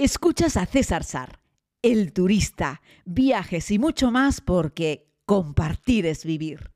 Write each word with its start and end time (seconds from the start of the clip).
Escuchas 0.00 0.56
a 0.56 0.64
César 0.64 1.02
Sar, 1.02 1.40
el 1.82 2.12
turista, 2.12 2.82
viajes 3.04 3.72
y 3.72 3.80
mucho 3.80 4.12
más 4.12 4.40
porque 4.40 5.08
compartir 5.26 6.06
es 6.06 6.24
vivir. 6.24 6.70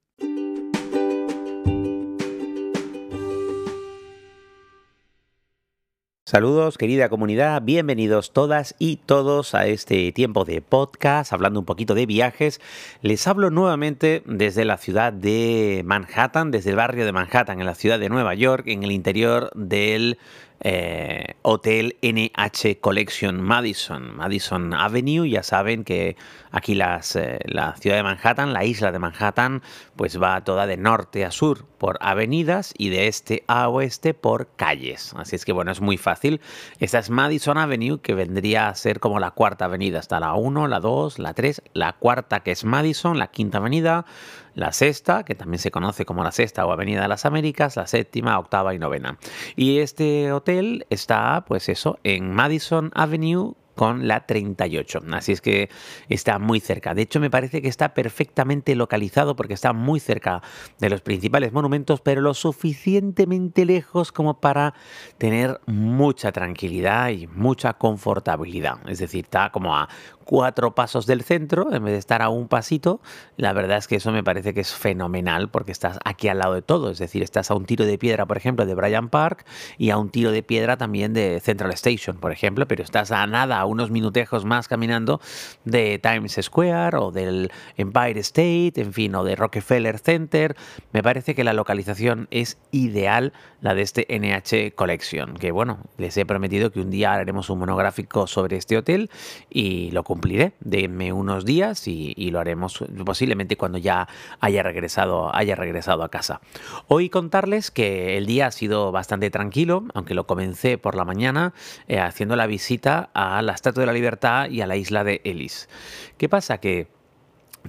Saludos 6.33 6.79
querida 6.79 7.11
comunidad, 7.11 7.61
bienvenidos 7.61 8.33
todas 8.33 8.75
y 8.79 8.97
todos 8.97 9.55
a 9.55 9.67
este 9.67 10.11
tiempo 10.13 10.47
de 10.47 10.63
podcast, 10.63 11.33
hablando 11.33 11.61
un 11.61 11.67
poquito 11.67 11.95
de 11.95 12.07
viajes. 12.07 12.59
Les 13.03 13.27
hablo 13.29 13.51
nuevamente 13.51 14.23
desde 14.25 14.65
la 14.65 14.79
ciudad 14.79 15.13
de 15.13 15.83
Manhattan, 15.85 16.51
desde 16.51 16.71
el 16.71 16.77
barrio 16.77 17.05
de 17.05 17.13
Manhattan, 17.13 17.61
en 17.61 17.67
la 17.67 17.75
ciudad 17.75 17.99
de 17.99 18.09
Nueva 18.09 18.35
York, 18.35 18.67
en 18.69 18.83
el 18.83 18.93
interior 18.93 19.51
del 19.55 20.19
eh, 20.65 21.35
Hotel 21.43 21.97
NH 22.03 22.81
Collection 22.81 23.41
Madison, 23.41 24.17
Madison 24.17 24.73
Avenue. 24.75 25.29
Ya 25.29 25.43
saben 25.43 25.83
que 25.83 26.17
aquí 26.53 26.73
eh, 26.73 27.39
la 27.47 27.77
ciudad 27.77 27.97
de 27.97 28.03
Manhattan, 28.03 28.53
la 28.53 28.65
isla 28.65 28.93
de 28.93 28.99
Manhattan, 28.99 29.63
pues 29.97 30.23
va 30.23 30.45
toda 30.45 30.67
de 30.67 30.77
norte 30.77 31.25
a 31.25 31.33
sur 31.33 31.67
por 31.79 31.99
avenidas 32.01 32.73
y 32.79 32.91
de 32.91 33.09
este 33.09 33.43
a 33.49 33.69
oeste 33.69 34.15
por 34.15 34.49
calles. 34.55 35.13
Así 35.17 35.35
es 35.35 35.45
que 35.45 35.53
bueno, 35.53 35.73
es 35.73 35.81
muy 35.81 35.97
fácil. 35.97 36.41
Esta 36.79 37.01
es 37.01 37.11
Madison 37.11 37.59
Avenue, 37.59 38.01
que 38.01 38.15
vendría 38.15 38.69
a 38.69 38.75
ser 38.77 39.01
como 39.01 39.19
la 39.19 39.33
cuarta 39.33 39.65
avenida. 39.65 39.99
Está 39.99 40.21
la 40.21 40.35
1, 40.35 40.69
la 40.69 40.79
2, 40.79 41.19
la 41.19 41.35
3, 41.35 41.63
la 41.73 41.93
cuarta 41.95 42.41
que 42.41 42.53
es 42.53 42.65
Madison, 42.65 43.19
la 43.19 43.33
quinta 43.33 43.59
avenida, 43.59 44.07
la 44.55 44.73
sexta, 44.73 45.25
que 45.25 45.35
también 45.35 45.59
se 45.59 45.71
conoce 45.71 46.05
como 46.05 46.25
la 46.25 46.33
sexta 46.33 46.67
o 46.67 46.73
Avenida 46.73 47.03
de 47.03 47.09
las 47.09 47.25
Américas, 47.25 47.77
la 47.77 47.87
séptima, 47.87 48.39
octava 48.39 48.75
y 48.75 48.79
novena. 48.79 49.19
Y 49.57 49.79
este 49.79 50.33
hotel 50.33 50.87
está, 50.91 51.45
pues 51.47 51.69
eso, 51.69 51.99
en 52.05 52.33
Madison 52.33 52.91
Avenue 52.95 53.55
con 53.75 54.07
la 54.09 54.27
38. 54.27 55.01
Así 55.13 55.33
es 55.33 55.41
que 55.41 55.71
está 56.09 56.39
muy 56.39 56.61
cerca. 56.61 56.95
De 56.95 57.03
hecho, 57.03 57.21
me 57.21 57.31
parece 57.31 57.63
que 57.63 57.69
está 57.69 57.95
perfectamente 57.95 58.75
localizado 58.75 59.37
porque 59.37 59.55
está 59.55 59.73
muy 59.73 60.01
cerca 60.01 60.43
de 60.79 60.91
los 60.91 61.01
principales 61.01 61.53
monumentos, 61.53 62.01
pero 62.01 62.21
lo 62.21 62.35
suficientemente 62.35 63.65
lejos 63.65 64.13
como 64.13 64.41
para 64.41 64.75
tener 65.19 65.61
mucha 65.67 66.33
tranquilidad 66.33 67.11
y 67.11 67.27
mucha 67.27 67.75
confortabilidad. 67.75 68.79
Es 68.89 68.99
decir, 68.99 69.25
está 69.25 69.51
como 69.51 69.77
a 69.77 69.89
cuatro 70.23 70.75
pasos 70.75 71.07
del 71.07 71.23
centro 71.23 71.73
en 71.73 71.85
vez 71.85 71.93
de 71.93 71.99
estar 71.99 72.23
a 72.23 72.29
un 72.29 72.49
pasito. 72.49 73.01
La 73.37 73.53
verdad 73.53 73.79
es 73.79 73.89
que 73.89 73.97
eso 73.97 74.13
me 74.13 74.25
parece 74.25 74.55
que 74.55 74.61
es 74.61 74.73
fenomenal 74.73 75.51
porque 75.51 75.73
estás 75.73 75.99
aquí 76.05 76.29
al 76.29 76.39
lado 76.39 76.55
de 76.55 76.63
todo. 76.63 76.91
Es 76.91 76.99
decir, 76.99 77.23
estás 77.23 77.51
a 77.51 77.55
un 77.55 77.65
tiro 77.65 77.85
de 77.85 77.99
piedra, 77.99 78.27
por 78.27 78.37
ejemplo, 78.37 78.67
de 78.67 78.75
Bryant 78.75 79.11
Park 79.11 79.45
y 79.79 79.91
a 79.91 79.99
un 79.99 80.11
tiro 80.11 80.31
de 80.31 80.43
piedra 80.43 80.77
también 80.77 81.13
de 81.13 81.41
Central 81.41 81.73
Station, 81.73 82.19
por 82.19 82.33
ejemplo, 82.33 82.67
pero 82.67 82.83
estás 82.83 83.11
a 83.11 83.27
nada, 83.27 83.62
unos 83.65 83.91
minutejos 83.91 84.45
más 84.45 84.69
caminando 84.69 85.21
de 85.65 85.99
Times 85.99 86.39
Square 86.41 86.97
o 86.97 87.11
del 87.11 87.51
Empire 87.77 88.21
State, 88.21 88.73
en 88.77 88.93
fin, 88.93 89.15
o 89.15 89.25
de 89.25 89.37
Rockefeller 89.37 89.99
Center. 89.99 90.57
Me 90.93 91.03
parece 91.03 91.35
que 91.35 91.45
la 91.45 91.53
localización 91.53 92.29
es 92.31 92.59
ideal, 92.71 93.33
la 93.61 93.75
de 93.75 93.83
este 93.83 94.07
NH 94.09 94.75
Collection, 94.75 95.35
que 95.35 95.53
bueno, 95.53 95.79
les 95.99 96.17
he 96.17 96.27
prometido 96.27 96.71
que 96.73 96.81
un 96.81 96.91
día 96.91 97.13
haremos 97.13 97.51
un 97.51 97.59
monográfico 97.59 98.27
sobre 98.27 98.57
este 98.57 98.77
hotel 98.77 99.11
y 99.51 99.91
lo 99.93 100.03
cumpliré. 100.03 100.53
Denme 100.61 101.13
unos 101.13 101.45
días 101.45 101.87
y, 101.89 102.13
lo 102.33 102.41
haremos 102.41 102.83
posiblemente 103.05 103.57
cuando 103.57 103.77
ya 103.77 104.09
haya 104.41 104.63
regresado, 104.63 105.35
haya 105.35 105.55
regresado 105.55 106.03
a 106.03 106.09
casa. 106.09 106.41
Hoy 106.89 107.11
contarles 107.11 107.71
que 107.71 108.17
el 108.17 108.27
día 108.27 108.47
ha 108.47 108.51
sido 108.51 108.91
bastante 108.91 109.31
tranquilo, 109.31 109.85
aunque 109.95 110.15
lo 110.15 110.27
comencé 110.27 110.79
por 110.79 110.95
la 110.95 111.05
mañana 111.05 111.53
eh, 111.89 111.99
haciendo 111.99 112.37
la 112.37 112.47
visita 112.47 113.11
a 113.13 113.43
la 113.43 113.52
Estatua 113.55 113.83
de 113.83 113.87
la 113.87 113.93
Libertad 113.93 114.49
y 114.49 114.61
a 114.61 114.67
la 114.67 114.77
isla 114.77 115.05
de 115.05 115.21
Ellis. 115.25 115.69
¿Qué 116.17 116.29
pasa? 116.29 116.59
Que 116.59 116.89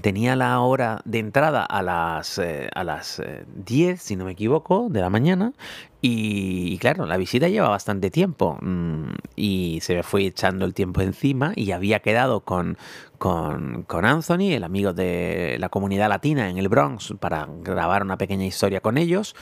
tenía 0.02 0.36
la 0.36 0.60
hora 0.60 1.02
de 1.06 1.20
entrada 1.20 1.64
a 1.64 1.82
las, 1.82 2.40
eh, 2.40 2.70
a 2.74 2.84
las 2.84 3.22
10, 3.66 4.00
eh, 4.00 4.04
si 4.04 4.16
no 4.16 4.26
me 4.26 4.32
equivoco, 4.32 4.88
de 4.90 5.02
la 5.02 5.10
mañana. 5.10 5.54
Y, 6.02 6.78
claro, 6.80 7.06
la 7.06 7.18
visita 7.18 7.48
lleva 7.48 7.70
bastante 7.70 8.12
tiempo 8.12 8.58
mm, 8.62 9.03
y 9.36 9.80
se 9.82 9.96
me 9.96 10.04
fue 10.04 10.26
echando 10.26 10.66
el 10.66 10.74
tiempo 10.74 11.02
encima 11.02 11.54
y 11.56 11.72
había 11.72 12.00
quedado 12.00 12.42
con, 12.42 12.78
con, 13.18 13.84
con, 13.84 14.06
Anthony, 14.06 14.52
el 14.52 14.64
amigo 14.64 14.94
de 14.94 15.58
la 15.60 15.70
comunidad 15.70 16.10
latina 16.10 16.50
en 16.50 16.58
el 16.58 16.68
Bronx, 16.68 17.14
para 17.20 17.48
grabar 17.62 18.04
una 18.04 18.18
pequeña 18.18 18.46
historia 18.46 18.82
con 18.82 18.98
ellos. 18.98 19.36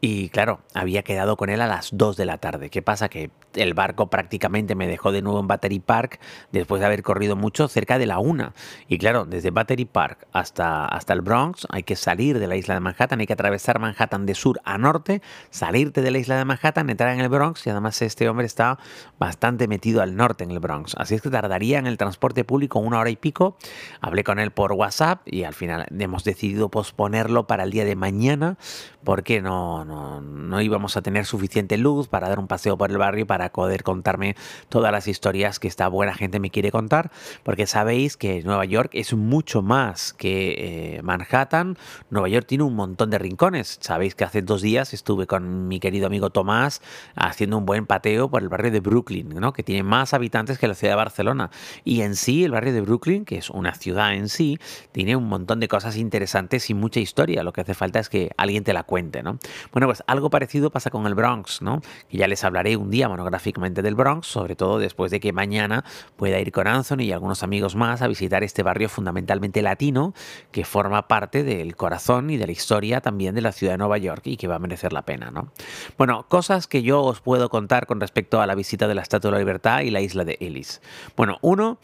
Y 0.00 0.28
claro, 0.28 0.60
había 0.74 1.02
quedado 1.02 1.36
con 1.36 1.50
él 1.50 1.60
a 1.60 1.66
las 1.66 1.90
2 1.92 2.16
de 2.16 2.24
la 2.24 2.38
tarde. 2.38 2.70
¿Qué 2.70 2.82
pasa? 2.82 3.08
Que 3.08 3.30
el 3.54 3.74
barco 3.74 4.08
prácticamente 4.08 4.76
me 4.76 4.86
dejó 4.86 5.10
de 5.10 5.22
nuevo 5.22 5.40
en 5.40 5.48
Battery 5.48 5.80
Park 5.80 6.20
después 6.52 6.80
de 6.80 6.86
haber 6.86 7.02
corrido 7.02 7.34
mucho 7.34 7.66
cerca 7.66 7.98
de 7.98 8.06
la 8.06 8.18
1. 8.20 8.52
Y 8.86 8.98
claro, 8.98 9.24
desde 9.24 9.50
Battery 9.50 9.86
Park 9.86 10.28
hasta, 10.32 10.84
hasta 10.84 11.12
el 11.12 11.20
Bronx 11.20 11.66
hay 11.70 11.82
que 11.82 11.96
salir 11.96 12.38
de 12.38 12.46
la 12.46 12.56
isla 12.56 12.74
de 12.74 12.80
Manhattan, 12.80 13.20
hay 13.20 13.26
que 13.26 13.32
atravesar 13.32 13.80
Manhattan 13.80 14.26
de 14.26 14.34
sur 14.34 14.60
a 14.64 14.78
norte, 14.78 15.20
salirte 15.50 16.00
de 16.00 16.10
la 16.10 16.18
isla 16.18 16.36
de 16.36 16.44
Manhattan, 16.44 16.90
entrar 16.90 17.12
en 17.14 17.20
el 17.20 17.28
Bronx 17.28 17.66
y 17.66 17.70
además 17.70 18.00
este 18.02 18.28
hombre 18.28 18.46
está 18.46 18.78
bastante 19.18 19.68
metido 19.68 20.02
al 20.02 20.16
norte 20.16 20.44
en 20.44 20.50
el 20.50 20.60
Bronx. 20.60 20.94
Así 20.96 21.14
es 21.14 21.22
que 21.22 21.30
tardaría 21.30 21.78
en 21.78 21.86
el 21.86 21.98
transporte 21.98 22.44
público 22.44 22.78
una 22.78 22.98
hora 22.98 23.10
y 23.10 23.16
pico. 23.16 23.56
Hablé 24.00 24.24
con 24.24 24.38
él 24.38 24.50
por 24.50 24.72
WhatsApp 24.72 25.20
y 25.26 25.44
al 25.44 25.54
final 25.54 25.86
hemos 25.98 26.24
decidido 26.24 26.68
posponerlo 26.68 27.46
para 27.46 27.64
el 27.64 27.70
día 27.70 27.84
de 27.84 27.96
mañana 27.96 28.58
porque 29.04 29.40
no 29.40 29.68
no, 29.84 30.60
íbamos 30.60 30.96
a 30.96 31.02
tener 31.02 31.24
suficiente 31.24 31.78
luz 31.78 32.08
para 32.08 32.28
dar 32.28 32.38
un 32.38 32.46
paseo 32.46 32.76
por 32.76 32.90
el 32.90 32.98
barrio 32.98 33.26
para 33.26 33.50
poder 33.52 33.82
contarme 33.82 34.36
todas 34.68 34.92
las 34.92 35.08
historias 35.08 35.58
que 35.58 35.68
esta 35.68 35.88
buena 35.88 36.14
gente 36.14 36.40
me 36.40 36.50
quiere 36.50 36.70
contar, 36.70 37.10
porque 37.42 37.66
sabéis 37.66 38.16
que 38.16 38.42
Nueva 38.42 38.64
York 38.64 38.90
es 38.92 39.14
mucho 39.14 39.62
más 39.62 40.12
que 40.12 40.96
eh, 40.96 41.02
Manhattan. 41.02 41.76
Nueva 42.10 42.28
York 42.28 42.46
tiene 42.46 42.64
un 42.64 42.74
montón 42.74 43.10
de 43.10 43.18
rincones. 43.18 43.78
Sabéis 43.80 44.14
que 44.14 44.24
hace 44.24 44.42
dos 44.42 44.62
días 44.62 44.94
estuve 44.94 45.26
con 45.26 45.68
mi 45.68 45.80
querido 45.80 46.06
amigo 46.06 46.30
Tomás 46.30 46.82
haciendo 47.14 47.58
un 47.58 47.66
buen 47.66 47.86
pateo 47.86 48.30
por 48.30 48.42
el 48.42 48.48
barrio 48.48 48.70
de 48.70 48.80
Brooklyn, 48.80 49.07
que 49.54 49.62
tiene 49.62 49.82
más 49.82 50.12
habitantes 50.12 50.58
que 50.58 50.68
la 50.68 50.74
ciudad 50.74 50.92
de 50.92 50.96
Barcelona. 50.96 51.50
Y 51.84 52.02
en 52.02 52.14
sí, 52.14 52.44
el 52.44 52.50
barrio 52.50 52.72
de 52.72 52.82
Brooklyn, 52.82 53.24
que 53.24 53.38
es 53.38 53.48
una 53.48 53.74
ciudad 53.74 54.12
en 54.14 54.28
sí, 54.28 54.58
tiene 54.92 55.16
un 55.16 55.28
montón 55.28 55.60
de 55.60 55.68
cosas 55.68 55.96
interesantes 55.96 56.68
y 56.68 56.74
mucha 56.74 57.00
historia. 57.00 57.42
Lo 57.42 57.52
que 57.52 57.62
hace 57.62 57.74
falta 57.74 58.00
es 58.00 58.08
que 58.08 58.30
alguien 58.36 58.64
te 58.64 58.72
la 58.72 58.82
cuente. 58.82 59.22
¿no? 59.22 59.38
Bueno, 59.72 59.86
pues 59.86 60.02
algo 60.06 60.28
parecido 60.28 60.70
pasa 60.70 60.90
con 60.90 61.06
el 61.06 61.14
Bronx, 61.14 61.62
¿no? 61.62 61.80
Que 62.08 62.18
ya 62.18 62.28
les 62.28 62.44
hablaré 62.44 62.76
un 62.76 62.90
día 62.90 63.08
monográficamente 63.08 63.82
del 63.82 63.94
Bronx, 63.94 64.26
sobre 64.26 64.56
todo 64.56 64.78
después 64.78 65.10
de 65.10 65.20
que 65.20 65.32
mañana 65.32 65.84
pueda 66.16 66.38
ir 66.38 66.52
con 66.52 66.66
Anthony 66.66 67.04
y 67.04 67.12
algunos 67.12 67.42
amigos 67.42 67.76
más 67.76 68.02
a 68.02 68.08
visitar 68.08 68.44
este 68.44 68.62
barrio 68.62 68.88
fundamentalmente 68.88 69.62
latino 69.62 70.12
que 70.52 70.64
forma 70.64 71.08
parte 71.08 71.44
del 71.44 71.76
corazón 71.76 72.30
y 72.30 72.36
de 72.36 72.46
la 72.46 72.52
historia 72.52 73.00
también 73.00 73.34
de 73.34 73.40
la 73.40 73.52
ciudad 73.52 73.74
de 73.74 73.78
Nueva 73.78 73.98
York 73.98 74.22
y 74.26 74.36
que 74.36 74.48
va 74.48 74.56
a 74.56 74.58
merecer 74.58 74.92
la 74.92 75.02
pena, 75.02 75.30
¿no? 75.30 75.50
Bueno, 75.96 76.26
cosas 76.28 76.66
que 76.66 76.82
yo 76.82 77.02
os 77.02 77.20
puedo 77.20 77.48
contar 77.48 77.86
con 77.86 78.00
respecto 78.00 78.40
a 78.40 78.46
la 78.46 78.54
visita 78.54 78.86
de 78.86 78.97
la 78.98 79.02
Estatua 79.02 79.30
de 79.30 79.32
la 79.32 79.38
Libertad 79.38 79.80
y 79.80 79.90
la 79.90 80.00
isla 80.00 80.24
de 80.24 80.36
Ellis. 80.40 80.80
Bueno, 81.16 81.38
uno, 81.40 81.78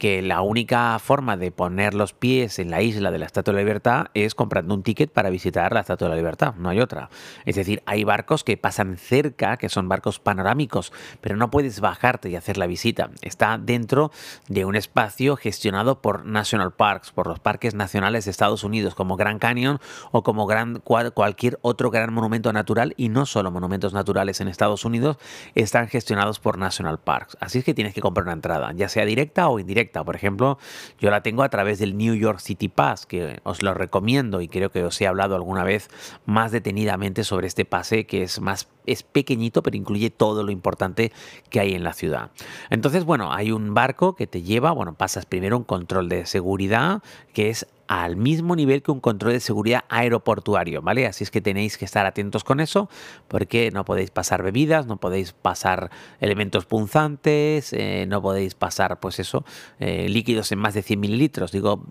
que 0.00 0.22
la 0.22 0.40
única 0.40 0.98
forma 0.98 1.36
de 1.36 1.52
poner 1.52 1.92
los 1.92 2.14
pies 2.14 2.58
en 2.58 2.70
la 2.70 2.80
isla 2.80 3.10
de 3.10 3.18
la 3.18 3.26
Estatua 3.26 3.52
de 3.52 3.56
la 3.58 3.64
Libertad 3.64 4.06
es 4.14 4.34
comprando 4.34 4.74
un 4.74 4.82
ticket 4.82 5.12
para 5.12 5.28
visitar 5.28 5.74
la 5.74 5.80
Estatua 5.80 6.08
de 6.08 6.14
la 6.14 6.16
Libertad, 6.16 6.54
no 6.56 6.70
hay 6.70 6.80
otra. 6.80 7.10
Es 7.44 7.56
decir, 7.56 7.82
hay 7.84 8.02
barcos 8.02 8.42
que 8.42 8.56
pasan 8.56 8.96
cerca, 8.96 9.58
que 9.58 9.68
son 9.68 9.90
barcos 9.90 10.18
panorámicos, 10.18 10.90
pero 11.20 11.36
no 11.36 11.50
puedes 11.50 11.80
bajarte 11.80 12.30
y 12.30 12.36
hacer 12.36 12.56
la 12.56 12.66
visita. 12.66 13.10
Está 13.20 13.58
dentro 13.58 14.10
de 14.48 14.64
un 14.64 14.74
espacio 14.74 15.36
gestionado 15.36 16.00
por 16.00 16.24
National 16.24 16.72
Parks, 16.72 17.12
por 17.12 17.26
los 17.26 17.38
parques 17.38 17.74
nacionales 17.74 18.24
de 18.24 18.30
Estados 18.30 18.64
Unidos, 18.64 18.94
como 18.94 19.16
Grand 19.16 19.38
Canyon 19.38 19.80
o 20.12 20.22
como 20.22 20.46
gran, 20.46 20.80
cualquier 20.80 21.58
otro 21.60 21.90
gran 21.90 22.14
monumento 22.14 22.54
natural, 22.54 22.94
y 22.96 23.10
no 23.10 23.26
solo 23.26 23.50
monumentos 23.50 23.92
naturales 23.92 24.40
en 24.40 24.48
Estados 24.48 24.86
Unidos, 24.86 25.18
están 25.54 25.88
gestionados 25.88 26.40
por 26.40 26.56
National 26.56 26.98
Parks. 26.98 27.36
Así 27.38 27.58
es 27.58 27.64
que 27.66 27.74
tienes 27.74 27.92
que 27.92 28.00
comprar 28.00 28.24
una 28.24 28.32
entrada, 28.32 28.72
ya 28.74 28.88
sea 28.88 29.04
directa 29.04 29.50
o 29.50 29.58
indirecta 29.58 29.89
por 29.92 30.16
ejemplo, 30.16 30.58
yo 30.98 31.10
la 31.10 31.22
tengo 31.22 31.42
a 31.42 31.48
través 31.48 31.78
del 31.78 31.96
New 31.96 32.14
York 32.14 32.40
City 32.40 32.68
Pass, 32.68 33.06
que 33.06 33.40
os 33.42 33.62
lo 33.62 33.74
recomiendo 33.74 34.40
y 34.40 34.48
creo 34.48 34.70
que 34.70 34.84
os 34.84 35.00
he 35.00 35.06
hablado 35.06 35.34
alguna 35.34 35.64
vez 35.64 35.88
más 36.26 36.52
detenidamente 36.52 37.24
sobre 37.24 37.46
este 37.46 37.64
pase 37.64 38.06
que 38.06 38.22
es 38.22 38.40
más 38.40 38.68
es 38.86 39.02
pequeñito, 39.02 39.62
pero 39.62 39.76
incluye 39.76 40.10
todo 40.10 40.42
lo 40.42 40.50
importante 40.50 41.12
que 41.48 41.60
hay 41.60 41.74
en 41.74 41.84
la 41.84 41.92
ciudad. 41.92 42.30
Entonces, 42.70 43.04
bueno, 43.04 43.32
hay 43.32 43.52
un 43.52 43.74
barco 43.74 44.16
que 44.16 44.26
te 44.26 44.42
lleva, 44.42 44.72
bueno, 44.72 44.94
pasas 44.94 45.26
primero 45.26 45.56
un 45.56 45.64
control 45.64 46.08
de 46.08 46.26
seguridad 46.26 47.02
que 47.32 47.50
es 47.50 47.66
al 47.90 48.14
mismo 48.14 48.54
nivel 48.54 48.84
que 48.84 48.92
un 48.92 49.00
control 49.00 49.32
de 49.32 49.40
seguridad 49.40 49.82
aeroportuario, 49.88 50.80
¿vale? 50.80 51.08
Así 51.08 51.24
es 51.24 51.32
que 51.32 51.40
tenéis 51.40 51.76
que 51.76 51.84
estar 51.84 52.06
atentos 52.06 52.44
con 52.44 52.60
eso, 52.60 52.88
porque 53.26 53.72
no 53.72 53.84
podéis 53.84 54.12
pasar 54.12 54.44
bebidas, 54.44 54.86
no 54.86 54.98
podéis 54.98 55.32
pasar 55.32 55.90
elementos 56.20 56.66
punzantes, 56.66 57.72
eh, 57.72 58.06
no 58.06 58.22
podéis 58.22 58.54
pasar, 58.54 59.00
pues 59.00 59.18
eso, 59.18 59.44
eh, 59.80 60.08
líquidos 60.08 60.52
en 60.52 60.60
más 60.60 60.74
de 60.74 60.82
100 60.82 61.00
mililitros. 61.00 61.50
Digo, 61.50 61.84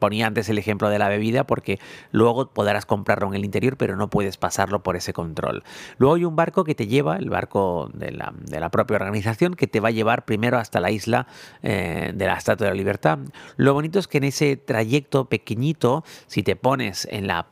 ponía 0.00 0.26
antes 0.26 0.48
el 0.48 0.58
ejemplo 0.58 0.88
de 0.88 0.98
la 0.98 1.08
bebida 1.08 1.46
porque 1.46 1.78
luego 2.10 2.50
podrás 2.50 2.84
comprarlo 2.84 3.28
en 3.28 3.34
el 3.34 3.44
interior, 3.44 3.76
pero 3.76 3.94
no 3.94 4.10
puedes 4.10 4.36
pasarlo 4.38 4.82
por 4.82 4.96
ese 4.96 5.12
control. 5.12 5.62
Luego 5.98 6.16
hay 6.16 6.24
un 6.24 6.34
barco 6.34 6.64
que 6.64 6.74
te 6.74 6.88
lleva, 6.88 7.16
el 7.16 7.30
barco 7.30 7.92
de 7.94 8.10
la, 8.10 8.70
propia 8.70 8.96
organización, 8.96 9.54
que 9.54 9.68
te 9.68 9.78
va 9.78 9.90
a 9.90 9.92
llevar 9.92 10.24
primero 10.24 10.58
hasta 10.58 10.80
la 10.80 10.90
isla 10.90 11.28
eh, 11.62 12.10
de 12.12 12.26
la 12.26 12.34
Estatua 12.34 12.66
de 12.66 12.72
la 12.72 12.76
Libertad. 12.76 13.20
Lo 13.56 13.72
bonito 13.72 14.00
es 14.00 14.08
que 14.08 14.18
en 14.18 14.24
ese 14.24 14.56
trayecto 14.56 15.28
pequeñito, 15.44 16.04
si 16.26 16.42
te 16.42 16.56
pones 16.56 17.06
en 17.10 17.26
la 17.26 17.46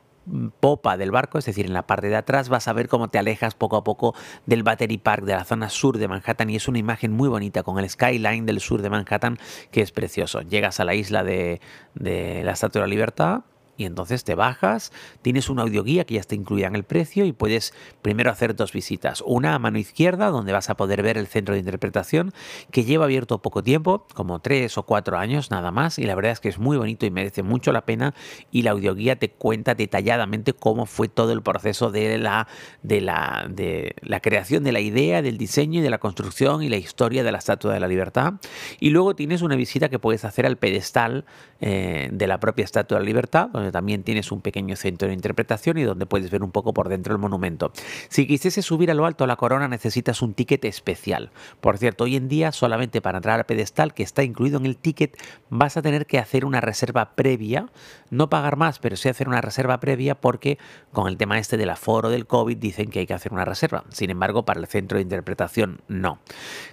popa 0.59 0.97
del 0.97 1.11
barco, 1.11 1.37
es 1.37 1.45
decir, 1.45 1.65
en 1.65 1.73
la 1.73 1.85
parte 1.85 2.07
de 2.07 2.15
atrás, 2.15 2.49
vas 2.49 2.67
a 2.67 2.73
ver 2.73 2.87
cómo 2.87 3.09
te 3.09 3.19
alejas 3.19 3.55
poco 3.55 3.75
a 3.75 3.83
poco 3.83 4.15
del 4.45 4.63
Battery 4.63 4.97
Park, 4.97 5.25
de 5.25 5.33
la 5.33 5.43
zona 5.43 5.69
sur 5.69 5.97
de 5.97 6.07
Manhattan, 6.07 6.49
y 6.49 6.55
es 6.55 6.67
una 6.67 6.79
imagen 6.79 7.11
muy 7.11 7.29
bonita 7.29 7.61
con 7.63 7.77
el 7.77 7.89
skyline 7.89 8.45
del 8.45 8.59
sur 8.59 8.81
de 8.81 8.89
Manhattan, 8.89 9.37
que 9.71 9.81
es 9.81 9.91
precioso. 9.91 10.41
Llegas 10.41 10.79
a 10.79 10.85
la 10.85 10.95
isla 10.95 11.23
de, 11.23 11.61
de 11.93 12.41
la 12.43 12.53
Estatua 12.53 12.81
de 12.81 12.87
la 12.87 12.91
Libertad, 12.91 13.41
y 13.77 13.85
entonces 13.85 14.23
te 14.23 14.35
bajas, 14.35 14.91
tienes 15.21 15.49
una 15.49 15.63
audioguía 15.63 16.05
que 16.05 16.15
ya 16.15 16.19
está 16.19 16.35
incluida 16.35 16.67
en 16.67 16.75
el 16.75 16.83
precio 16.83 17.25
y 17.25 17.33
puedes 17.33 17.73
primero 18.01 18.31
hacer 18.31 18.55
dos 18.55 18.71
visitas. 18.71 19.23
Una 19.25 19.55
a 19.55 19.59
mano 19.59 19.77
izquierda, 19.77 20.29
donde 20.29 20.53
vas 20.53 20.69
a 20.69 20.75
poder 20.75 21.01
ver 21.01 21.17
el 21.17 21.27
centro 21.27 21.53
de 21.53 21.59
interpretación, 21.59 22.33
que 22.71 22.83
lleva 22.83 23.05
abierto 23.05 23.41
poco 23.41 23.63
tiempo, 23.63 24.05
como 24.13 24.39
tres 24.39 24.77
o 24.77 24.83
cuatro 24.83 25.17
años 25.17 25.51
nada 25.51 25.71
más, 25.71 25.99
y 25.99 26.03
la 26.03 26.15
verdad 26.15 26.31
es 26.31 26.39
que 26.39 26.49
es 26.49 26.59
muy 26.59 26.77
bonito 26.77 27.05
y 27.05 27.11
merece 27.11 27.43
mucho 27.43 27.71
la 27.71 27.85
pena. 27.85 28.13
Y 28.51 28.61
la 28.61 28.71
audioguía 28.71 29.17
te 29.17 29.29
cuenta 29.29 29.75
detalladamente 29.75 30.53
cómo 30.53 30.85
fue 30.85 31.07
todo 31.07 31.31
el 31.31 31.41
proceso 31.41 31.91
de 31.91 32.17
la, 32.17 32.47
de 32.81 33.01
la, 33.01 33.47
de 33.49 33.95
la 34.01 34.19
creación 34.19 34.63
de 34.63 34.71
la 34.71 34.79
idea, 34.79 35.21
del 35.21 35.37
diseño 35.37 35.79
y 35.79 35.83
de 35.83 35.89
la 35.89 35.97
construcción 35.97 36.63
y 36.63 36.69
la 36.69 36.77
historia 36.77 37.23
de 37.23 37.31
la 37.31 37.39
Estatua 37.39 37.73
de 37.73 37.79
la 37.79 37.87
Libertad. 37.87 38.33
Y 38.79 38.89
luego 38.91 39.15
tienes 39.15 39.41
una 39.41 39.55
visita 39.55 39.89
que 39.89 39.99
puedes 39.99 40.25
hacer 40.25 40.45
al 40.45 40.57
pedestal 40.57 41.25
eh, 41.59 42.09
de 42.11 42.27
la 42.27 42.39
propia 42.39 42.65
Estatua 42.65 42.97
de 42.97 43.03
la 43.03 43.07
Libertad, 43.07 43.49
donde 43.49 43.71
también 43.73 44.03
tienes 44.03 44.31
un 44.31 44.39
pequeño 44.39 44.77
centro 44.77 45.09
de 45.09 45.13
interpretación 45.13 45.77
y 45.77 45.83
donde 45.83 46.05
puedes 46.05 46.31
ver 46.31 46.43
un 46.43 46.51
poco 46.51 46.73
por 46.73 46.87
dentro 46.87 47.13
el 47.13 47.19
monumento. 47.19 47.73
Si 48.07 48.25
quisiese 48.25 48.61
subir 48.61 48.89
a 48.89 48.93
lo 48.93 49.05
alto 49.05 49.27
la 49.27 49.35
corona 49.35 49.67
necesitas 49.67 50.21
un 50.21 50.33
ticket 50.33 50.63
especial. 50.63 51.31
Por 51.59 51.77
cierto, 51.77 52.05
hoy 52.05 52.15
en 52.15 52.29
día 52.29 52.53
solamente 52.53 53.01
para 53.01 53.17
entrar 53.17 53.39
al 53.39 53.45
pedestal 53.45 53.93
que 53.93 54.03
está 54.03 54.23
incluido 54.23 54.57
en 54.57 54.65
el 54.65 54.77
ticket 54.77 55.17
vas 55.49 55.75
a 55.75 55.81
tener 55.81 56.05
que 56.05 56.19
hacer 56.19 56.45
una 56.45 56.61
reserva 56.61 57.15
previa, 57.15 57.67
no 58.09 58.29
pagar 58.29 58.55
más, 58.55 58.79
pero 58.79 58.95
sí 58.95 59.09
hacer 59.09 59.27
una 59.27 59.41
reserva 59.41 59.81
previa 59.81 60.15
porque 60.15 60.57
con 60.93 61.09
el 61.09 61.17
tema 61.17 61.37
este 61.37 61.57
del 61.57 61.69
aforo 61.69 62.09
del 62.09 62.27
COVID 62.27 62.55
dicen 62.55 62.89
que 62.89 62.99
hay 62.99 63.07
que 63.07 63.13
hacer 63.13 63.33
una 63.33 63.43
reserva. 63.43 63.83
Sin 63.89 64.09
embargo, 64.09 64.45
para 64.45 64.61
el 64.61 64.67
centro 64.67 64.97
de 64.97 65.01
interpretación 65.01 65.81
no. 65.89 66.19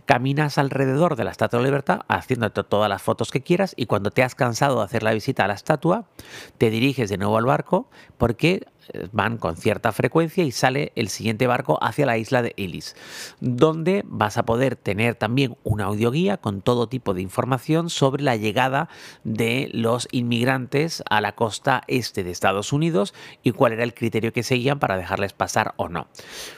Caminas 0.05 0.58
alrededor 0.58 1.17
de 1.17 1.25
la 1.25 1.31
Estatua 1.32 1.58
de 1.58 1.64
Libertad 1.64 2.02
haciendo 2.08 2.50
todas 2.50 2.88
las 2.88 3.02
fotos 3.02 3.31
que 3.31 3.43
quieras 3.43 3.75
y 3.76 3.87
cuando 3.87 4.11
te 4.11 4.23
has 4.23 4.35
cansado 4.35 4.79
de 4.79 4.85
hacer 4.85 5.02
la 5.02 5.12
visita 5.12 5.44
a 5.44 5.49
la 5.49 5.55
estatua, 5.55 6.05
te 6.58 6.70
diriges 6.81 7.11
de 7.11 7.19
nuevo 7.19 7.37
al 7.37 7.44
barco 7.44 7.88
porque 8.17 8.67
van 9.12 9.38
con 9.38 9.56
cierta 9.56 9.93
frecuencia 9.93 10.44
y 10.44 10.53
sale 10.53 10.93
el 10.94 11.09
siguiente 11.09 11.47
barco 11.47 11.79
hacia 11.82 12.06
la 12.06 12.19
isla 12.19 12.43
de 12.43 12.55
Ellis, 12.56 12.97
donde 13.41 14.03
vas 14.06 14.38
a 14.38 14.44
poder 14.44 14.77
tener 14.77 15.15
también 15.15 15.56
una 15.65 15.85
audioguía 15.85 16.37
con 16.37 16.62
todo 16.62 16.88
tipo 16.88 17.15
de 17.15 17.23
información 17.23 17.91
sobre 17.91 18.23
la 18.23 18.37
llegada 18.37 18.88
de 19.25 19.69
los 19.73 20.09
inmigrantes 20.12 21.03
a 21.09 21.21
la 21.21 21.35
costa 21.35 21.82
este 21.87 22.25
de 22.25 22.31
Estados 22.31 22.73
Unidos 22.73 23.15
y 23.43 23.53
cuál 23.53 23.73
era 23.73 23.85
el 23.85 23.94
criterio 23.94 24.32
que 24.32 24.43
seguían 24.43 24.79
para 24.79 24.97
dejarles 24.97 25.33
pasar 25.33 25.75
o 25.76 25.88
no. 25.88 26.09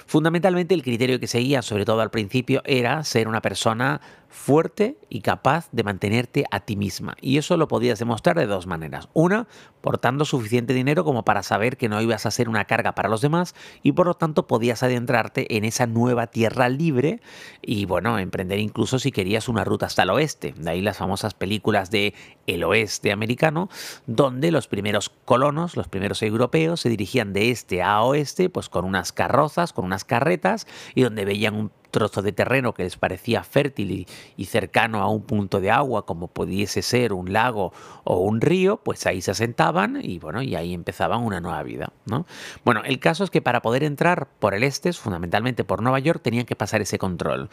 Fundamentalmente 0.07 0.75
el 0.75 0.83
criterio 0.83 1.21
que 1.21 1.27
seguían, 1.27 1.63
sobre 1.63 1.85
todo 1.85 2.01
al 2.01 2.11
principio, 2.11 2.63
era 2.65 3.03
ser 3.05 3.29
una 3.29 3.41
persona 3.41 4.01
fuerte 4.33 4.97
y 5.11 5.21
capaz 5.21 5.69
de 5.73 5.85
mantenerte 5.85 6.45
a 6.51 6.61
ti 6.61 6.75
misma. 6.75 7.17
Y 7.21 7.37
eso 7.37 7.57
lo 7.57 7.69
podías 7.69 7.99
demostrar 7.99 8.37
de 8.39 8.47
dos 8.47 8.67
maneras. 8.67 9.09
Una, 9.13 9.47
portando 9.83 10.25
suficiente 10.25 10.73
dinero 10.73 11.05
como 11.05 11.25
para 11.25 11.43
saber 11.43 11.77
que 11.77 11.89
no 11.89 11.99
ibas 12.13 12.27
a 12.27 12.31
ser 12.31 12.49
una 12.49 12.67
carga 12.67 12.95
para 12.95 13.09
los 13.09 13.23
demás 13.23 13.55
y 13.83 13.93
por 13.93 14.07
lo 14.07 14.15
tanto 14.15 14.47
podías 14.47 14.83
adentrarte 14.83 15.57
en 15.57 15.65
esa 15.65 15.87
nueva 15.87 16.27
tierra 16.27 16.69
libre 16.69 17.21
y 17.63 17.87
bueno, 17.87 18.19
emprender 18.19 18.59
incluso 18.59 18.99
si 18.99 19.13
querías 19.13 19.49
una 19.49 19.65
ruta 19.65 19.87
hasta 19.87 20.03
el 20.03 20.11
oeste. 20.11 20.55
De 20.57 20.71
ahí 20.71 20.83
las 20.83 20.99
famosas 20.99 21.35
películas 21.35 21.91
de 21.91 22.15
el 22.47 22.65
oeste 22.65 23.13
americano, 23.13 23.71
donde 24.07 24.51
los 24.51 24.69
primeros 24.69 25.11
colonos, 25.25 25.77
los 25.77 25.89
primeros 25.89 26.23
europeos, 26.23 26.81
se 26.81 26.91
dirigían 26.91 27.33
de 27.33 27.51
este 27.51 27.83
a 27.83 28.03
oeste, 28.03 28.51
pues 28.51 28.69
con 28.69 28.85
unas 28.85 29.13
carrozas, 29.13 29.73
con 29.73 29.85
unas 29.85 30.05
carretas 30.05 30.67
y 30.95 31.03
donde 31.03 31.25
veían 31.25 31.55
un 31.55 31.71
trozo 31.93 32.23
de 32.23 32.33
terreno 32.33 32.75
que 32.75 32.83
les 32.83 32.97
parecía 32.97 33.45
fértil 33.45 34.07
y, 34.37 34.45
cercano 34.47 35.01
a 35.01 35.09
un 35.09 35.23
punto 35.23 35.61
de 35.61 35.71
agua, 35.71 36.05
como 36.05 36.27
pudiese 36.27 36.83
ser 36.83 37.13
un 37.13 37.33
lago 37.33 37.73
o 38.05 38.19
un 38.19 38.41
río, 38.41 38.79
pues 38.79 39.07
ahí 39.07 39.23
se 39.23 39.31
asentaban 39.31 40.01
y 40.03 40.19
bueno, 40.19 40.43
y 40.43 40.57
ahí 40.57 40.75
empezaban 40.75 41.23
una 41.23 41.41
nueva 41.41 41.63
vida. 41.63 41.93
¿no? 42.05 42.27
Bueno, 42.65 42.83
el 42.85 42.99
caso 42.99 43.25
es 43.25 43.31
que 43.31 43.41
para 43.41 43.63
poder 43.63 43.85
entrar 43.85 44.27
por 44.41 44.55
el 44.55 44.65
este, 44.65 44.93
fundamentalmente 44.93 45.65
por 45.65 45.81
Nueva 45.81 46.01
York, 46.01 46.21
tenían 46.23 46.45
que 46.45 46.57
pasar 46.57 46.81
ese 46.81 46.99
control. 46.99 47.49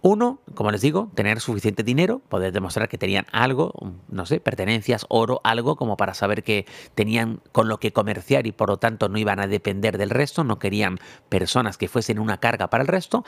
Uno, 0.00 0.38
como 0.54 0.70
les 0.70 0.80
digo, 0.80 1.10
tener 1.14 1.40
suficiente 1.40 1.82
dinero, 1.82 2.20
poder 2.28 2.52
demostrar 2.52 2.88
que 2.88 2.98
tenían 2.98 3.26
algo, 3.32 3.74
no 4.08 4.26
sé, 4.26 4.38
pertenencias, 4.38 5.06
oro, 5.08 5.40
algo 5.42 5.74
como 5.74 5.96
para 5.96 6.14
saber 6.14 6.44
que 6.44 6.66
tenían 6.94 7.40
con 7.50 7.66
lo 7.66 7.78
que 7.78 7.92
comerciar 7.92 8.46
y 8.46 8.52
por 8.52 8.68
lo 8.68 8.76
tanto 8.76 9.08
no 9.08 9.18
iban 9.18 9.40
a 9.40 9.48
depender 9.48 9.98
del 9.98 10.10
resto, 10.10 10.44
no 10.44 10.60
querían 10.60 10.98
personas 11.28 11.78
que 11.78 11.88
fuesen 11.88 12.20
una 12.20 12.38
carga 12.38 12.70
para 12.70 12.82
el 12.82 12.88
resto. 12.88 13.24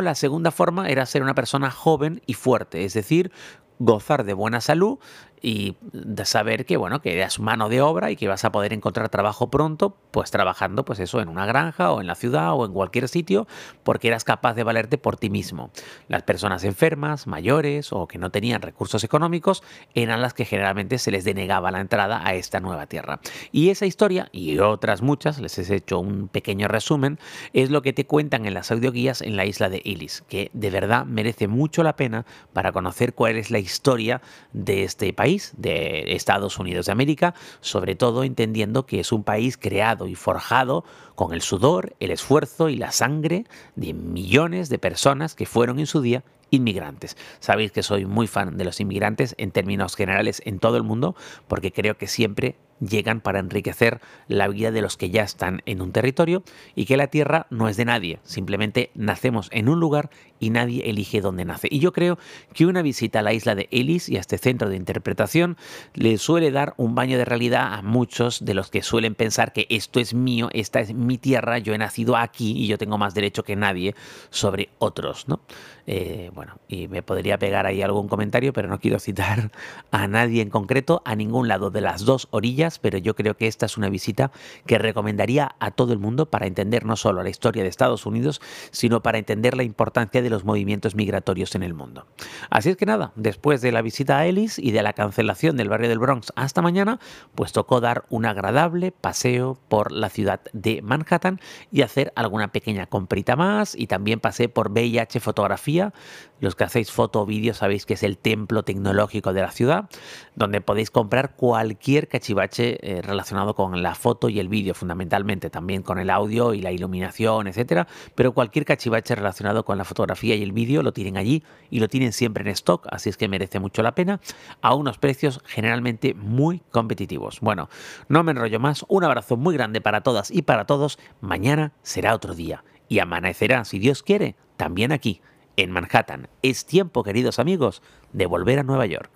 La 0.00 0.14
segunda 0.14 0.50
forma 0.50 0.88
era 0.88 1.06
ser 1.06 1.22
una 1.22 1.34
persona 1.34 1.70
joven 1.70 2.22
y 2.26 2.34
fuerte, 2.34 2.84
es 2.84 2.94
decir, 2.94 3.32
gozar 3.78 4.24
de 4.24 4.34
buena 4.34 4.60
salud 4.60 4.98
y 5.42 5.76
de 5.92 6.24
saber 6.24 6.66
que 6.66 6.76
bueno 6.76 7.00
que 7.00 7.14
eras 7.14 7.38
mano 7.40 7.68
de 7.68 7.80
obra 7.80 8.10
y 8.10 8.16
que 8.16 8.28
vas 8.28 8.44
a 8.44 8.52
poder 8.52 8.72
encontrar 8.72 9.08
trabajo 9.08 9.50
pronto 9.50 9.96
pues 10.10 10.30
trabajando 10.30 10.84
pues 10.84 10.98
eso 10.98 11.20
en 11.20 11.28
una 11.28 11.46
granja 11.46 11.92
o 11.92 12.00
en 12.00 12.06
la 12.06 12.14
ciudad 12.14 12.52
o 12.54 12.66
en 12.66 12.72
cualquier 12.72 13.08
sitio 13.08 13.46
porque 13.82 14.08
eras 14.08 14.24
capaz 14.24 14.54
de 14.54 14.64
valerte 14.64 14.98
por 14.98 15.16
ti 15.16 15.30
mismo. 15.30 15.70
Las 16.08 16.22
personas 16.22 16.64
enfermas 16.64 17.26
mayores 17.26 17.92
o 17.92 18.06
que 18.06 18.18
no 18.18 18.30
tenían 18.30 18.62
recursos 18.62 19.04
económicos 19.04 19.62
eran 19.94 20.20
las 20.20 20.34
que 20.34 20.44
generalmente 20.44 20.98
se 20.98 21.10
les 21.10 21.24
denegaba 21.24 21.70
la 21.70 21.80
entrada 21.80 22.26
a 22.26 22.34
esta 22.34 22.60
nueva 22.60 22.86
tierra. 22.86 23.20
Y 23.52 23.70
esa 23.70 23.86
historia 23.86 24.28
y 24.32 24.58
otras 24.58 25.02
muchas 25.02 25.40
les 25.40 25.58
he 25.58 25.74
hecho 25.74 26.00
un 26.00 26.28
pequeño 26.28 26.68
resumen 26.68 27.18
es 27.52 27.70
lo 27.70 27.82
que 27.82 27.92
te 27.92 28.06
cuentan 28.06 28.46
en 28.46 28.54
las 28.54 28.70
audioguías 28.70 29.22
en 29.22 29.36
la 29.36 29.46
isla 29.46 29.68
de 29.68 29.82
Ellis 29.84 30.22
que 30.28 30.50
de 30.52 30.70
verdad 30.70 31.06
merece 31.06 31.48
mucho 31.48 31.82
la 31.82 31.96
pena 31.96 32.26
para 32.52 32.72
conocer 32.72 33.14
cuál 33.14 33.36
es 33.36 33.50
la 33.50 33.58
historia 33.58 34.20
de 34.52 34.84
este 34.84 35.12
país 35.12 35.29
de 35.56 36.14
Estados 36.14 36.58
Unidos 36.58 36.86
de 36.86 36.92
América, 36.92 37.34
sobre 37.60 37.94
todo 37.94 38.24
entendiendo 38.24 38.86
que 38.86 39.00
es 39.00 39.12
un 39.12 39.22
país 39.22 39.56
creado 39.56 40.06
y 40.06 40.14
forjado 40.14 40.84
con 41.14 41.32
el 41.32 41.42
sudor, 41.42 41.94
el 42.00 42.10
esfuerzo 42.10 42.68
y 42.68 42.76
la 42.76 42.92
sangre 42.92 43.44
de 43.76 43.92
millones 43.92 44.68
de 44.68 44.78
personas 44.78 45.34
que 45.34 45.46
fueron 45.46 45.78
en 45.78 45.86
su 45.86 46.00
día 46.00 46.24
inmigrantes. 46.50 47.16
Sabéis 47.38 47.72
que 47.72 47.82
soy 47.82 48.06
muy 48.06 48.26
fan 48.26 48.56
de 48.56 48.64
los 48.64 48.80
inmigrantes 48.80 49.34
en 49.38 49.52
términos 49.52 49.94
generales 49.94 50.42
en 50.44 50.58
todo 50.58 50.76
el 50.76 50.82
mundo 50.82 51.14
porque 51.46 51.72
creo 51.72 51.96
que 51.96 52.08
siempre 52.08 52.56
llegan 52.80 53.20
para 53.20 53.38
enriquecer 53.38 54.00
la 54.28 54.48
vida 54.48 54.70
de 54.70 54.82
los 54.82 54.96
que 54.96 55.10
ya 55.10 55.22
están 55.22 55.62
en 55.66 55.80
un 55.80 55.92
territorio 55.92 56.42
y 56.74 56.86
que 56.86 56.96
la 56.96 57.08
tierra 57.08 57.46
no 57.50 57.68
es 57.68 57.76
de 57.76 57.84
nadie, 57.84 58.18
simplemente 58.24 58.90
nacemos 58.94 59.48
en 59.52 59.68
un 59.68 59.80
lugar 59.80 60.10
y 60.38 60.50
nadie 60.50 60.88
elige 60.88 61.20
dónde 61.20 61.44
nace. 61.44 61.68
Y 61.70 61.78
yo 61.78 61.92
creo 61.92 62.18
que 62.54 62.66
una 62.66 62.82
visita 62.82 63.20
a 63.20 63.22
la 63.22 63.32
isla 63.32 63.54
de 63.54 63.68
Ellis 63.70 64.08
y 64.08 64.16
a 64.16 64.20
este 64.20 64.38
centro 64.38 64.68
de 64.68 64.76
interpretación 64.76 65.56
le 65.94 66.18
suele 66.18 66.50
dar 66.50 66.74
un 66.76 66.94
baño 66.94 67.18
de 67.18 67.24
realidad 67.24 67.74
a 67.74 67.82
muchos 67.82 68.44
de 68.44 68.54
los 68.54 68.70
que 68.70 68.82
suelen 68.82 69.14
pensar 69.14 69.52
que 69.52 69.66
esto 69.68 70.00
es 70.00 70.14
mío, 70.14 70.48
esta 70.52 70.80
es 70.80 70.94
mi 70.94 71.18
tierra, 71.18 71.58
yo 71.58 71.74
he 71.74 71.78
nacido 71.78 72.16
aquí 72.16 72.52
y 72.56 72.66
yo 72.66 72.78
tengo 72.78 72.98
más 72.98 73.14
derecho 73.14 73.44
que 73.44 73.56
nadie 73.56 73.94
sobre 74.30 74.70
otros, 74.78 75.28
¿no? 75.28 75.40
Eh, 75.86 76.30
bueno, 76.34 76.58
y 76.68 76.88
me 76.88 77.02
podría 77.02 77.38
pegar 77.38 77.66
ahí 77.66 77.82
algún 77.82 78.08
comentario, 78.08 78.52
pero 78.52 78.68
no 78.68 78.78
quiero 78.78 78.98
citar 78.98 79.50
a 79.90 80.06
nadie 80.06 80.42
en 80.42 80.50
concreto, 80.50 81.02
a 81.04 81.16
ningún 81.16 81.48
lado 81.48 81.70
de 81.70 81.80
las 81.80 82.04
dos 82.04 82.28
orillas 82.30 82.69
pero 82.78 82.98
yo 82.98 83.14
creo 83.14 83.36
que 83.36 83.46
esta 83.46 83.66
es 83.66 83.76
una 83.76 83.88
visita 83.88 84.30
que 84.66 84.78
recomendaría 84.78 85.54
a 85.58 85.70
todo 85.70 85.92
el 85.92 85.98
mundo 85.98 86.26
para 86.26 86.46
entender 86.46 86.84
no 86.84 86.96
solo 86.96 87.22
la 87.22 87.30
historia 87.30 87.62
de 87.62 87.68
Estados 87.68 88.06
Unidos, 88.06 88.40
sino 88.70 89.02
para 89.02 89.18
entender 89.18 89.56
la 89.56 89.62
importancia 89.62 90.22
de 90.22 90.30
los 90.30 90.44
movimientos 90.44 90.94
migratorios 90.94 91.54
en 91.54 91.62
el 91.62 91.74
mundo. 91.74 92.06
Así 92.50 92.70
es 92.70 92.76
que 92.76 92.86
nada, 92.86 93.12
después 93.16 93.60
de 93.60 93.72
la 93.72 93.82
visita 93.82 94.18
a 94.18 94.26
Ellis 94.26 94.58
y 94.58 94.70
de 94.70 94.82
la 94.82 94.92
cancelación 94.92 95.56
del 95.56 95.68
barrio 95.68 95.88
del 95.88 95.98
Bronx 95.98 96.32
hasta 96.36 96.62
mañana, 96.62 96.98
pues 97.34 97.52
tocó 97.52 97.80
dar 97.80 98.04
un 98.08 98.26
agradable 98.26 98.92
paseo 98.92 99.58
por 99.68 99.92
la 99.92 100.08
ciudad 100.08 100.40
de 100.52 100.82
Manhattan 100.82 101.40
y 101.70 101.82
hacer 101.82 102.12
alguna 102.16 102.52
pequeña 102.52 102.86
comprita 102.86 103.36
más 103.36 103.74
y 103.74 103.86
también 103.86 104.20
pasé 104.20 104.48
por 104.48 104.70
VIH 104.70 105.20
Fotografía, 105.20 105.92
Los 106.40 106.56
que 106.56 106.64
hacéis 106.64 106.90
foto 106.90 107.20
o 107.20 107.26
vídeo 107.26 107.54
sabéis 107.54 107.86
que 107.86 107.94
es 107.94 108.02
el 108.02 108.18
templo 108.18 108.62
tecnológico 108.62 109.32
de 109.32 109.42
la 109.42 109.50
ciudad, 109.50 109.88
donde 110.34 110.60
podéis 110.60 110.90
comprar 110.90 111.36
cualquier 111.36 112.08
cachivache 112.08 112.78
eh, 112.82 113.02
relacionado 113.02 113.54
con 113.54 113.82
la 113.82 113.94
foto 113.94 114.28
y 114.28 114.40
el 114.40 114.48
vídeo, 114.48 114.74
fundamentalmente 114.74 115.50
también 115.50 115.82
con 115.82 115.98
el 115.98 116.10
audio 116.10 116.54
y 116.54 116.62
la 116.62 116.72
iluminación, 116.72 117.46
etcétera. 117.46 117.86
Pero 118.14 118.32
cualquier 118.32 118.64
cachivache 118.64 119.14
relacionado 119.14 119.64
con 119.64 119.78
la 119.78 119.84
fotografía 119.84 120.34
y 120.34 120.42
el 120.42 120.52
vídeo 120.52 120.82
lo 120.82 120.92
tienen 120.92 121.16
allí 121.16 121.44
y 121.70 121.80
lo 121.80 121.88
tienen 121.88 122.12
siempre 122.12 122.42
en 122.42 122.48
stock, 122.48 122.86
así 122.90 123.10
es 123.10 123.16
que 123.16 123.28
merece 123.28 123.60
mucho 123.60 123.82
la 123.82 123.94
pena, 123.94 124.20
a 124.62 124.74
unos 124.74 124.98
precios 124.98 125.42
generalmente 125.46 126.14
muy 126.14 126.62
competitivos. 126.70 127.40
Bueno, 127.40 127.68
no 128.08 128.22
me 128.24 128.32
enrollo 128.32 128.60
más, 128.60 128.84
un 128.88 129.04
abrazo 129.04 129.36
muy 129.36 129.54
grande 129.54 129.80
para 129.80 130.02
todas 130.02 130.30
y 130.30 130.42
para 130.42 130.64
todos. 130.64 130.98
Mañana 131.20 131.72
será 131.82 132.14
otro 132.14 132.34
día 132.34 132.64
y 132.88 132.98
amanecerá, 132.98 133.64
si 133.64 133.78
Dios 133.78 134.02
quiere, 134.02 134.36
también 134.56 134.92
aquí, 134.92 135.20
en 135.56 135.70
Manhattan. 135.70 136.28
Es 136.42 136.64
tiempo, 136.64 137.02
queridos 137.02 137.38
amigos, 137.38 137.82
de 138.12 138.26
volver 138.26 138.58
a 138.58 138.62
Nueva 138.62 138.86
York. 138.86 139.10